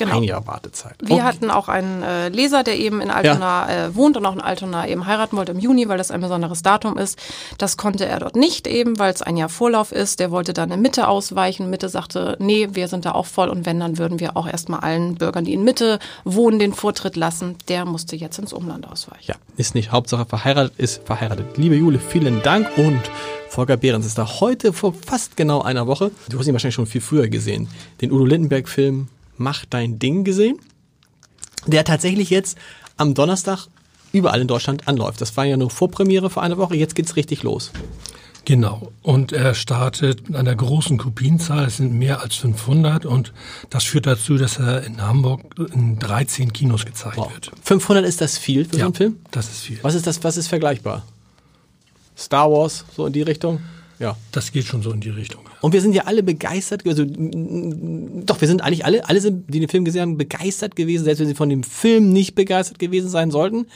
Genau. 0.00 0.16
Ein 0.16 0.22
Jahr 0.22 0.46
Wartezeit. 0.46 0.94
Wir 1.02 1.16
okay. 1.16 1.24
hatten 1.24 1.50
auch 1.50 1.68
einen 1.68 2.02
äh, 2.02 2.30
Leser, 2.30 2.62
der 2.62 2.78
eben 2.78 3.02
in 3.02 3.10
Altona 3.10 3.70
ja. 3.70 3.84
äh, 3.84 3.94
wohnt 3.94 4.16
und 4.16 4.24
auch 4.24 4.32
in 4.32 4.40
Altona 4.40 4.88
eben 4.88 5.04
heiraten 5.04 5.36
wollte 5.36 5.52
im 5.52 5.58
Juni, 5.58 5.90
weil 5.90 5.98
das 5.98 6.10
ein 6.10 6.22
besonderes 6.22 6.62
Datum 6.62 6.96
ist. 6.96 7.18
Das 7.58 7.76
konnte 7.76 8.06
er 8.06 8.18
dort 8.18 8.34
nicht 8.34 8.66
eben, 8.66 8.98
weil 8.98 9.12
es 9.12 9.20
ein 9.20 9.36
Jahr 9.36 9.50
Vorlauf 9.50 9.92
ist. 9.92 10.18
Der 10.18 10.30
wollte 10.30 10.54
dann 10.54 10.70
in 10.70 10.80
Mitte 10.80 11.06
ausweichen. 11.06 11.68
Mitte 11.68 11.90
sagte, 11.90 12.38
nee, 12.40 12.68
wir 12.72 12.88
sind 12.88 13.04
da 13.04 13.12
auch 13.12 13.26
voll 13.26 13.50
und 13.50 13.66
wenn, 13.66 13.78
dann 13.78 13.98
würden 13.98 14.20
wir 14.20 14.38
auch 14.38 14.48
erstmal 14.48 14.80
allen 14.80 15.16
Bürgern, 15.16 15.44
die 15.44 15.52
in 15.52 15.64
Mitte 15.64 15.98
wohnen, 16.24 16.58
den 16.58 16.72
Vortritt 16.72 17.16
lassen. 17.16 17.56
Der 17.68 17.84
musste 17.84 18.16
jetzt 18.16 18.38
ins 18.38 18.54
Umland 18.54 18.88
ausweichen. 18.88 19.24
Ja, 19.26 19.34
ist 19.58 19.74
nicht. 19.74 19.92
Hauptsache 19.92 20.24
verheiratet 20.24 20.72
ist 20.78 21.02
verheiratet. 21.04 21.58
Liebe 21.58 21.76
Jule, 21.76 21.98
vielen 21.98 22.42
Dank 22.42 22.70
und 22.78 23.02
Volker 23.50 23.76
Behrens 23.76 24.06
ist 24.06 24.16
da 24.16 24.40
heute 24.40 24.72
vor 24.72 24.94
fast 24.94 25.36
genau 25.36 25.60
einer 25.60 25.86
Woche. 25.86 26.10
Du 26.30 26.38
hast 26.38 26.46
ihn 26.46 26.54
wahrscheinlich 26.54 26.76
schon 26.76 26.86
viel 26.86 27.02
früher 27.02 27.28
gesehen. 27.28 27.68
Den 28.00 28.12
Udo 28.12 28.24
Lindenberg-Film 28.24 29.08
Mach 29.40 29.64
dein 29.64 29.98
Ding 29.98 30.22
gesehen, 30.22 30.58
der 31.66 31.84
tatsächlich 31.84 32.28
jetzt 32.28 32.58
am 32.98 33.14
Donnerstag 33.14 33.68
überall 34.12 34.42
in 34.42 34.48
Deutschland 34.48 34.86
anläuft. 34.86 35.18
Das 35.22 35.34
war 35.38 35.46
ja 35.46 35.56
nur 35.56 35.70
Vorpremiere 35.70 36.28
vor 36.28 36.42
einer 36.42 36.58
Woche, 36.58 36.76
jetzt 36.76 36.94
geht's 36.94 37.16
richtig 37.16 37.42
los. 37.42 37.72
Genau. 38.44 38.92
Und 39.02 39.32
er 39.32 39.54
startet 39.54 40.28
mit 40.28 40.36
einer 40.36 40.54
großen 40.54 40.98
Kopienzahl. 40.98 41.64
Es 41.64 41.78
sind 41.78 41.94
mehr 41.94 42.20
als 42.20 42.34
500. 42.36 43.06
Und 43.06 43.32
das 43.70 43.84
führt 43.84 44.06
dazu, 44.06 44.36
dass 44.36 44.58
er 44.58 44.84
in 44.84 45.00
Hamburg 45.00 45.40
in 45.72 45.98
13 45.98 46.52
Kinos 46.52 46.84
gezeigt 46.84 47.16
wow. 47.16 47.32
wird. 47.32 47.50
500 47.62 48.04
ist 48.04 48.20
das 48.20 48.36
viel 48.36 48.66
für 48.66 48.76
ja, 48.76 48.80
so 48.80 48.84
einen 48.86 48.94
Film? 48.94 49.16
das 49.30 49.48
ist 49.50 49.60
viel. 49.60 49.78
Was 49.80 49.94
ist 49.94 50.06
das, 50.06 50.22
was 50.22 50.36
ist 50.36 50.48
vergleichbar? 50.48 51.06
Star 52.14 52.50
Wars, 52.50 52.84
so 52.94 53.06
in 53.06 53.14
die 53.14 53.22
Richtung? 53.22 53.60
Ja. 54.00 54.16
Das 54.32 54.50
geht 54.50 54.64
schon 54.64 54.82
so 54.82 54.90
in 54.90 55.00
die 55.00 55.10
Richtung. 55.10 55.42
Und 55.60 55.74
wir 55.74 55.82
sind 55.82 55.94
ja 55.94 56.04
alle 56.04 56.22
begeistert, 56.22 56.86
also 56.86 57.04
doch, 57.04 58.40
wir 58.40 58.48
sind 58.48 58.62
eigentlich 58.62 58.84
alle, 58.86 59.06
alle 59.06 59.20
sind, 59.20 59.52
die 59.52 59.60
den 59.60 59.68
Film 59.68 59.84
gesehen 59.84 60.02
haben, 60.02 60.16
begeistert 60.16 60.74
gewesen, 60.74 61.04
selbst 61.04 61.20
wenn 61.20 61.28
sie 61.28 61.34
von 61.34 61.50
dem 61.50 61.62
Film 61.62 62.10
nicht 62.12 62.34
begeistert 62.34 62.78
gewesen 62.78 63.10
sein 63.10 63.30
sollten, 63.30 63.66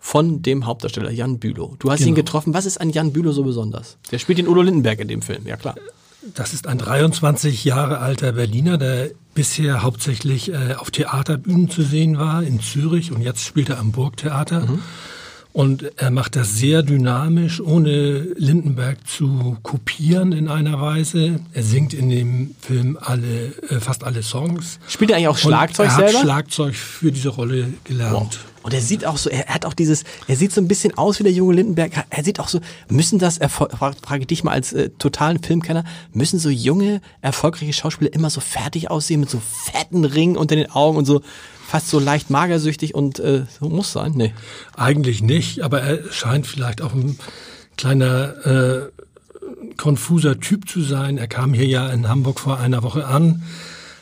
von 0.00 0.42
dem 0.42 0.66
Hauptdarsteller 0.66 1.12
Jan 1.12 1.38
Bülow. 1.38 1.76
Du 1.78 1.90
hast 1.90 2.00
genau. 2.00 2.10
ihn 2.10 2.14
getroffen. 2.16 2.54
Was 2.54 2.66
ist 2.66 2.80
an 2.80 2.90
Jan 2.90 3.12
Bülow 3.12 3.32
so 3.32 3.44
besonders? 3.44 3.98
Der 4.10 4.18
spielt 4.18 4.38
den 4.38 4.48
Udo 4.48 4.62
Lindenberg 4.62 4.98
in 4.98 5.08
dem 5.08 5.22
Film, 5.22 5.46
ja 5.46 5.56
klar. 5.56 5.76
Das 6.34 6.52
ist 6.52 6.66
ein 6.66 6.78
23 6.78 7.64
Jahre 7.64 7.98
alter 7.98 8.32
Berliner, 8.32 8.78
der 8.78 9.10
bisher 9.34 9.82
hauptsächlich 9.82 10.52
äh, 10.52 10.74
auf 10.76 10.90
Theaterbühnen 10.90 11.70
zu 11.70 11.82
sehen 11.82 12.18
war, 12.18 12.42
in 12.42 12.60
Zürich 12.60 13.12
und 13.12 13.22
jetzt 13.22 13.44
spielt 13.44 13.68
er 13.70 13.78
am 13.78 13.92
Burgtheater. 13.92 14.66
Mhm. 14.66 14.82
Und 15.52 15.90
er 15.96 16.10
macht 16.10 16.36
das 16.36 16.56
sehr 16.56 16.82
dynamisch, 16.82 17.60
ohne 17.60 18.18
Lindenberg 18.36 18.98
zu 19.08 19.56
kopieren 19.62 20.32
in 20.32 20.46
einer 20.48 20.80
Weise. 20.80 21.40
Er 21.52 21.62
singt 21.62 21.94
in 21.94 22.10
dem 22.10 22.54
Film 22.60 22.98
alle, 23.00 23.54
äh, 23.68 23.80
fast 23.80 24.04
alle 24.04 24.22
Songs. 24.22 24.78
Spielt 24.88 25.10
er 25.10 25.16
eigentlich 25.16 25.28
auch 25.28 25.38
Schlagzeug 25.38 25.88
er 25.88 25.94
selber? 25.94 26.10
Er 26.10 26.14
hat 26.14 26.22
Schlagzeug 26.22 26.74
für 26.74 27.10
diese 27.10 27.30
Rolle 27.30 27.72
gelernt. 27.84 28.14
Wow. 28.14 28.38
Und 28.62 28.74
er 28.74 28.82
sieht 28.82 29.06
auch 29.06 29.16
so, 29.16 29.30
er 29.30 29.46
hat 29.46 29.64
auch 29.64 29.72
dieses, 29.72 30.04
er 30.26 30.36
sieht 30.36 30.52
so 30.52 30.60
ein 30.60 30.68
bisschen 30.68 30.96
aus 30.98 31.18
wie 31.18 31.22
der 31.22 31.32
junge 31.32 31.54
Lindenberg. 31.54 31.92
Er 32.10 32.22
sieht 32.22 32.38
auch 32.38 32.48
so, 32.48 32.60
müssen 32.90 33.18
das, 33.18 33.38
frage 33.38 34.26
dich 34.26 34.44
mal 34.44 34.52
als 34.52 34.74
äh, 34.74 34.90
totalen 34.98 35.42
Filmkenner, 35.42 35.84
müssen 36.12 36.38
so 36.38 36.50
junge, 36.50 37.00
erfolgreiche 37.22 37.72
Schauspieler 37.72 38.12
immer 38.12 38.28
so 38.28 38.40
fertig 38.40 38.90
aussehen 38.90 39.20
mit 39.20 39.30
so 39.30 39.40
fetten 39.40 40.04
Ringen 40.04 40.36
unter 40.36 40.54
den 40.54 40.70
Augen 40.70 40.98
und 40.98 41.06
so 41.06 41.22
fast 41.68 41.90
so 41.90 41.98
leicht 41.98 42.30
magersüchtig 42.30 42.94
und 42.94 43.18
äh, 43.18 43.44
so 43.60 43.68
muss 43.68 43.92
sein? 43.92 44.12
Nee. 44.16 44.32
Eigentlich 44.74 45.22
nicht, 45.22 45.60
aber 45.60 45.82
er 45.82 46.10
scheint 46.10 46.46
vielleicht 46.46 46.80
auch 46.80 46.94
ein 46.94 47.18
kleiner 47.76 48.46
äh, 48.46 48.88
konfuser 49.76 50.40
Typ 50.40 50.66
zu 50.66 50.80
sein. 50.80 51.18
Er 51.18 51.28
kam 51.28 51.52
hier 51.52 51.66
ja 51.66 51.88
in 51.90 52.08
Hamburg 52.08 52.40
vor 52.40 52.58
einer 52.58 52.82
Woche 52.82 53.06
an, 53.06 53.42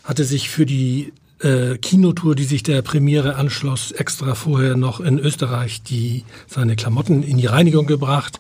hatte 0.05 0.23
sich 0.23 0.49
für 0.49 0.65
die 0.65 1.13
äh, 1.41 1.77
Kinotour, 1.79 2.37
die 2.37 2.45
sich 2.45 2.63
der 2.63 2.83
Premiere 2.83 3.35
anschloss, 3.35 3.91
extra 3.91 4.37
vorher 4.37 4.77
noch 4.77 5.01
in 5.01 5.19
Österreich 5.19 5.83
die 5.83 6.23
seine 6.47 6.77
Klamotten 6.77 7.25
in 7.25 7.37
die 7.37 7.47
Reinigung 7.47 7.89
gebracht. 7.89 8.39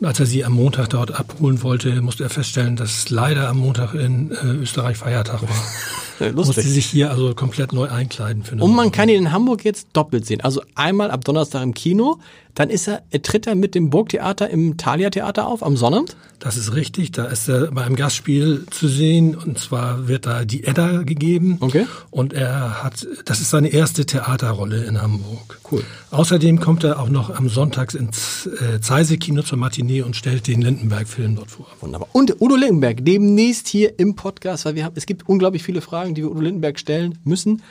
Und 0.00 0.08
als 0.08 0.18
er 0.18 0.26
sie 0.26 0.44
am 0.44 0.54
Montag 0.54 0.88
dort 0.88 1.12
abholen 1.12 1.62
wollte, 1.62 2.02
musste 2.02 2.24
er 2.24 2.30
feststellen, 2.30 2.74
dass 2.74 3.10
leider 3.10 3.48
am 3.48 3.58
Montag 3.58 3.94
in 3.94 4.32
äh, 4.32 4.46
Österreich 4.60 4.96
Feiertag 4.96 5.42
war. 5.42 5.48
Lustig. 6.20 6.56
Musste 6.56 6.62
sich 6.62 6.86
hier 6.86 7.10
also 7.10 7.34
komplett 7.34 7.72
neu 7.72 7.88
einkleiden. 7.88 8.42
Für 8.44 8.56
Und 8.56 8.74
man 8.74 8.92
kann 8.92 9.08
ihn 9.08 9.16
in 9.16 9.32
Hamburg 9.32 9.64
jetzt 9.64 9.88
doppelt 9.92 10.26
sehen. 10.26 10.40
Also 10.40 10.62
einmal 10.74 11.10
ab 11.10 11.24
Donnerstag 11.24 11.62
im 11.62 11.74
Kino, 11.74 12.18
dann 12.56 12.70
ist 12.70 12.88
er, 12.88 13.02
er 13.10 13.20
tritt 13.20 13.46
er 13.46 13.54
mit 13.54 13.74
dem 13.74 13.90
Burgtheater 13.90 14.48
im 14.48 14.78
Thalia 14.78 15.10
Theater 15.10 15.46
auf 15.46 15.62
am 15.62 15.76
Sonnabend. 15.76 16.16
Das 16.38 16.56
ist 16.56 16.74
richtig. 16.74 17.12
Da 17.12 17.26
ist 17.26 17.48
er 17.48 17.70
bei 17.70 17.84
einem 17.84 17.96
Gastspiel 17.96 18.64
zu 18.70 18.88
sehen. 18.88 19.34
Und 19.34 19.58
zwar 19.58 20.08
wird 20.08 20.24
da 20.24 20.44
die 20.44 20.64
Edda 20.64 21.02
gegeben. 21.02 21.58
Okay. 21.60 21.86
Und 22.10 22.32
er 22.32 22.82
hat, 22.82 23.06
das 23.26 23.40
ist 23.40 23.50
seine 23.50 23.68
erste 23.68 24.06
Theaterrolle 24.06 24.84
in 24.84 25.00
Hamburg. 25.00 25.60
Cool. 25.70 25.82
Außerdem 26.10 26.60
kommt 26.60 26.84
er 26.84 27.00
auch 27.00 27.10
noch 27.10 27.28
am 27.34 27.48
Sonntags 27.50 27.94
ins 27.94 28.46
äh, 28.46 28.80
Zeise-Kino 28.80 29.42
zur 29.42 29.58
Matinee 29.58 30.02
und 30.02 30.16
stellt 30.16 30.46
den 30.46 30.62
Lindenberg-Film 30.62 31.36
dort 31.36 31.50
vor. 31.50 31.66
Wunderbar. 31.80 32.08
Und 32.12 32.40
Udo 32.40 32.56
Lindenberg 32.56 33.04
demnächst 33.04 33.68
hier 33.68 33.98
im 33.98 34.14
Podcast, 34.14 34.64
weil 34.64 34.76
wir 34.76 34.84
haben, 34.84 34.94
es 34.96 35.04
gibt 35.04 35.28
unglaublich 35.28 35.62
viele 35.62 35.80
Fragen, 35.80 36.05
die 36.14 36.22
wir 36.22 36.30
Udo 36.30 36.40
Lindenberg 36.40 36.78
stellen 36.78 37.18
müssen 37.24 37.62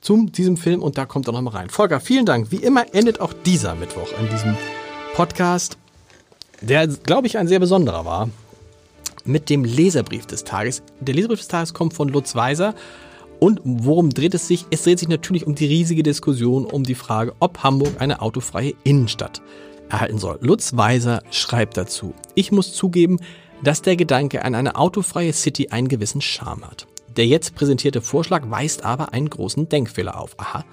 zu 0.00 0.26
diesem 0.26 0.56
Film 0.56 0.82
und 0.82 0.98
da 0.98 1.06
kommt 1.06 1.28
er 1.28 1.32
nochmal 1.32 1.54
rein. 1.54 1.70
Volker, 1.70 2.00
vielen 2.00 2.26
Dank. 2.26 2.50
Wie 2.50 2.56
immer 2.56 2.92
endet 2.94 3.20
auch 3.20 3.32
dieser 3.32 3.74
Mittwoch 3.74 4.08
an 4.18 4.28
diesem 4.30 4.56
Podcast, 5.14 5.78
der, 6.60 6.86
glaube 6.86 7.26
ich, 7.26 7.38
ein 7.38 7.48
sehr 7.48 7.60
besonderer 7.60 8.04
war, 8.04 8.28
mit 9.24 9.48
dem 9.48 9.64
Leserbrief 9.64 10.26
des 10.26 10.44
Tages. 10.44 10.82
Der 11.00 11.14
Leserbrief 11.14 11.38
des 11.38 11.48
Tages 11.48 11.74
kommt 11.74 11.94
von 11.94 12.08
Lutz 12.08 12.34
Weiser. 12.34 12.74
Und 13.38 13.60
worum 13.64 14.10
dreht 14.10 14.34
es 14.34 14.46
sich? 14.46 14.66
Es 14.70 14.82
dreht 14.82 14.98
sich 14.98 15.08
natürlich 15.08 15.46
um 15.46 15.54
die 15.54 15.66
riesige 15.66 16.02
Diskussion 16.02 16.64
um 16.64 16.84
die 16.84 16.94
Frage, 16.94 17.34
ob 17.40 17.62
Hamburg 17.62 18.00
eine 18.00 18.22
autofreie 18.22 18.74
Innenstadt 18.84 19.42
erhalten 19.88 20.18
soll. 20.18 20.38
Lutz 20.40 20.76
Weiser 20.76 21.22
schreibt 21.30 21.76
dazu, 21.76 22.14
ich 22.34 22.52
muss 22.52 22.72
zugeben, 22.72 23.18
dass 23.62 23.82
der 23.82 23.96
Gedanke 23.96 24.44
an 24.44 24.54
eine 24.54 24.76
autofreie 24.76 25.32
City 25.32 25.68
einen 25.68 25.88
gewissen 25.88 26.20
Charme 26.20 26.64
hat. 26.64 26.86
Der 27.16 27.26
jetzt 27.26 27.54
präsentierte 27.54 28.00
Vorschlag 28.00 28.50
weist 28.50 28.84
aber 28.84 29.12
einen 29.12 29.28
großen 29.28 29.68
Denkfehler 29.68 30.18
auf. 30.18 30.38
Aha. 30.38 30.64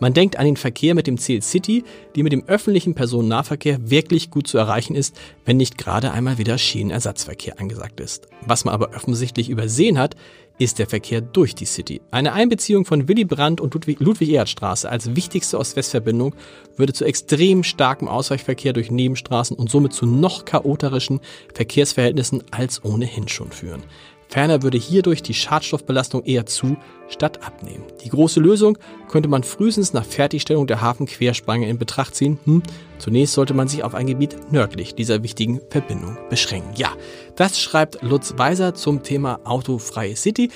Man 0.00 0.14
denkt 0.14 0.38
an 0.38 0.46
den 0.46 0.56
Verkehr 0.56 0.94
mit 0.94 1.06
dem 1.06 1.18
Ziel 1.18 1.42
City, 1.42 1.84
die 2.16 2.22
mit 2.22 2.32
dem 2.32 2.46
öffentlichen 2.46 2.94
Personennahverkehr 2.94 3.90
wirklich 3.90 4.30
gut 4.30 4.46
zu 4.46 4.56
erreichen 4.56 4.94
ist, 4.94 5.14
wenn 5.44 5.58
nicht 5.58 5.76
gerade 5.76 6.12
einmal 6.12 6.38
wieder 6.38 6.56
Schienenersatzverkehr 6.56 7.60
angesagt 7.60 8.00
ist. 8.00 8.26
Was 8.46 8.64
man 8.64 8.72
aber 8.72 8.96
offensichtlich 8.96 9.50
übersehen 9.50 9.98
hat, 9.98 10.16
ist 10.60 10.78
der 10.78 10.86
Verkehr 10.86 11.20
durch 11.20 11.54
die 11.54 11.64
City. 11.64 12.00
Eine 12.10 12.34
Einbeziehung 12.34 12.84
von 12.84 13.08
Willy 13.08 13.24
Brandt 13.24 13.60
und 13.60 13.74
Ludwig-Erhard-Straße 13.74 14.88
als 14.90 15.16
wichtigste 15.16 15.58
Ost-West-Verbindung 15.58 16.34
würde 16.76 16.92
zu 16.92 17.04
extrem 17.04 17.62
starkem 17.62 18.08
Ausweichverkehr 18.08 18.74
durch 18.74 18.90
Nebenstraßen 18.90 19.56
und 19.56 19.70
somit 19.70 19.94
zu 19.94 20.04
noch 20.06 20.44
chaoterischen 20.44 21.20
Verkehrsverhältnissen 21.54 22.44
als 22.50 22.84
ohnehin 22.84 23.28
schon 23.28 23.52
führen. 23.52 23.82
Ferner 24.30 24.62
würde 24.62 24.78
hierdurch 24.78 25.24
die 25.24 25.34
Schadstoffbelastung 25.34 26.22
eher 26.24 26.46
zu 26.46 26.76
statt 27.08 27.44
abnehmen. 27.44 27.82
Die 28.04 28.10
große 28.10 28.38
Lösung 28.38 28.78
könnte 29.08 29.28
man 29.28 29.42
frühestens 29.42 29.92
nach 29.92 30.04
Fertigstellung 30.04 30.68
der 30.68 30.80
Hafenquerspange 30.80 31.68
in 31.68 31.78
Betracht 31.78 32.14
ziehen. 32.14 32.38
Hm, 32.44 32.62
zunächst 32.98 33.34
sollte 33.34 33.54
man 33.54 33.66
sich 33.66 33.82
auf 33.82 33.92
ein 33.92 34.06
Gebiet 34.06 34.36
nördlich 34.52 34.94
dieser 34.94 35.24
wichtigen 35.24 35.60
Verbindung 35.68 36.16
beschränken. 36.30 36.70
Ja, 36.76 36.92
das 37.34 37.60
schreibt 37.60 38.02
Lutz 38.02 38.34
Weiser 38.36 38.72
zum 38.74 39.02
Thema 39.02 39.40
Autofreie 39.42 40.14
City. 40.14 40.50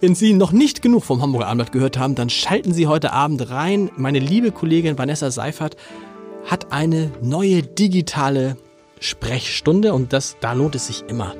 Wenn 0.00 0.14
Sie 0.14 0.32
noch 0.32 0.52
nicht 0.52 0.80
genug 0.80 1.04
vom 1.04 1.20
Hamburger 1.20 1.48
Abendblatt 1.48 1.72
gehört 1.72 1.98
haben, 1.98 2.14
dann 2.14 2.30
schalten 2.30 2.72
Sie 2.72 2.86
heute 2.86 3.12
Abend 3.12 3.50
rein. 3.50 3.90
Meine 3.98 4.18
liebe 4.18 4.50
Kollegin 4.50 4.96
Vanessa 4.96 5.30
Seifert 5.30 5.76
hat 6.46 6.72
eine 6.72 7.12
neue 7.20 7.62
digitale 7.62 8.56
Sprechstunde 8.98 9.92
und 9.92 10.14
das, 10.14 10.38
da 10.40 10.54
lohnt 10.54 10.74
es 10.74 10.86
sich 10.86 11.04
immer 11.08 11.34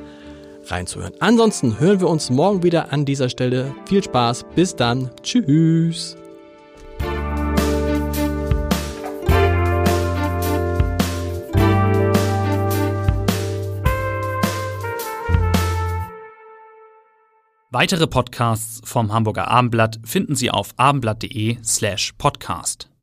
reinzuhören. 0.71 1.15
Ansonsten 1.21 1.79
hören 1.81 2.01
wir 2.01 2.09
uns 2.09 2.31
morgen 2.31 2.63
wieder 2.63 2.93
an 2.93 3.05
dieser 3.05 3.29
Stelle. 3.29 3.75
Viel 3.87 4.03
Spaß, 4.03 4.45
bis 4.55 4.77
dann, 4.77 5.11
tschüss. 5.23 6.17
Weitere 17.75 18.07
Podcasts 18.07 18.81
vom 18.89 19.13
Hamburger 19.13 19.49
Abendblatt 19.49 19.99
finden 20.05 20.37
Sie 20.37 20.49
auf 20.49 20.75
abendblatt.de 20.77 21.57
slash 21.65 22.13
podcast. 22.17 22.89